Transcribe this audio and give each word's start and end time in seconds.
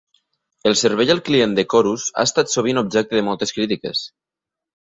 El 0.69 0.77
servei 0.79 1.11
al 1.15 1.21
client 1.27 1.53
de 1.59 1.67
Chorus 1.75 2.07
ha 2.15 2.25
estat 2.31 2.57
sovint 2.57 2.83
objecte 2.85 3.19
de 3.19 3.25
moltes 3.29 3.55
crítiques. 3.59 4.03